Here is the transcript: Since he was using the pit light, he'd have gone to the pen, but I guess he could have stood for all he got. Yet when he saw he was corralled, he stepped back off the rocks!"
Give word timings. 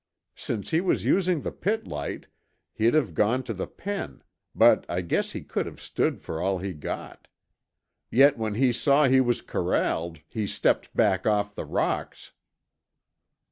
Since 0.35 0.71
he 0.71 0.81
was 0.81 1.05
using 1.05 1.41
the 1.41 1.51
pit 1.51 1.87
light, 1.87 2.25
he'd 2.73 2.95
have 2.95 3.13
gone 3.13 3.43
to 3.43 3.53
the 3.53 3.67
pen, 3.67 4.23
but 4.55 4.83
I 4.89 5.01
guess 5.01 5.33
he 5.33 5.43
could 5.43 5.67
have 5.67 5.79
stood 5.79 6.19
for 6.19 6.41
all 6.41 6.57
he 6.57 6.73
got. 6.73 7.27
Yet 8.09 8.35
when 8.35 8.55
he 8.55 8.73
saw 8.73 9.05
he 9.05 9.21
was 9.21 9.43
corralled, 9.43 10.21
he 10.27 10.47
stepped 10.47 10.91
back 10.97 11.27
off 11.27 11.53
the 11.53 11.65
rocks!" 11.65 12.31